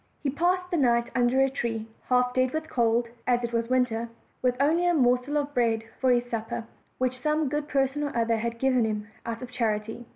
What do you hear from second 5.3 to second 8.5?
of bread for his supper, which some good person or other